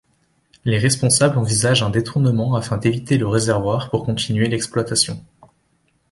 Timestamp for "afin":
2.55-2.77